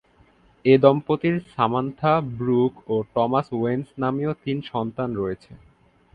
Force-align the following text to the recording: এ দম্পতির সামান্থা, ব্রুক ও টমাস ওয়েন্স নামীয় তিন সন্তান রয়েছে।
এ 0.65 0.73
দম্পতির 0.77 1.35
সামান্থা, 1.53 2.13
ব্রুক 2.37 2.73
ও 2.87 2.95
টমাস 3.13 3.47
ওয়েন্স 3.53 3.87
নামীয় 3.97 4.31
তিন 4.43 4.57
সন্তান 4.71 5.09
রয়েছে। 5.15 5.51